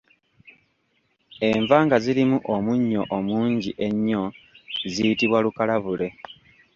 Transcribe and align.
Enva 1.49 1.77
nga 1.85 1.97
zirimu 2.03 2.37
omunnyo 2.55 3.01
omungi 3.17 3.71
ennyo 3.87 4.23
ziyitibwa 4.93 5.39
Lukalabule. 5.45 6.07